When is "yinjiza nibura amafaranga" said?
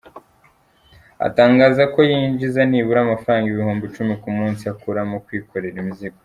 2.09-3.47